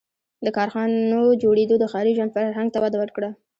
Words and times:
•د 0.45 0.47
کارخانو 0.57 1.21
جوړېدو 1.43 1.75
د 1.79 1.85
ښاري 1.91 2.11
ژوند 2.17 2.33
فرهنګ 2.35 2.69
ته 2.71 2.79
وده 2.83 2.97
ورکړه. 2.99 3.29